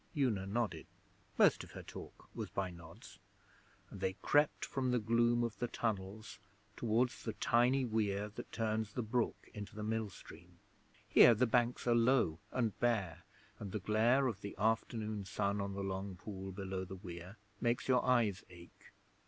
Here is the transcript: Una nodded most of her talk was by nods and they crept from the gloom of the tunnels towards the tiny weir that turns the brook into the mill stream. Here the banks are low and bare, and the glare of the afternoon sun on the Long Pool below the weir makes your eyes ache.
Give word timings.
Una 0.17 0.47
nodded 0.47 0.87
most 1.37 1.63
of 1.63 1.73
her 1.73 1.83
talk 1.83 2.27
was 2.33 2.49
by 2.49 2.71
nods 2.71 3.19
and 3.91 4.01
they 4.01 4.13
crept 4.13 4.65
from 4.65 4.89
the 4.89 4.97
gloom 4.97 5.43
of 5.43 5.59
the 5.59 5.67
tunnels 5.67 6.39
towards 6.75 7.21
the 7.21 7.33
tiny 7.33 7.85
weir 7.85 8.27
that 8.29 8.51
turns 8.51 8.93
the 8.93 9.03
brook 9.03 9.47
into 9.53 9.75
the 9.75 9.83
mill 9.83 10.09
stream. 10.09 10.57
Here 11.07 11.35
the 11.35 11.45
banks 11.45 11.85
are 11.85 11.93
low 11.93 12.39
and 12.51 12.75
bare, 12.79 13.25
and 13.59 13.71
the 13.71 13.79
glare 13.79 14.25
of 14.25 14.41
the 14.41 14.55
afternoon 14.57 15.23
sun 15.23 15.61
on 15.61 15.75
the 15.75 15.83
Long 15.83 16.15
Pool 16.15 16.51
below 16.51 16.83
the 16.83 16.95
weir 16.95 17.37
makes 17.59 17.87
your 17.87 18.03
eyes 18.03 18.43
ache. 18.49 18.93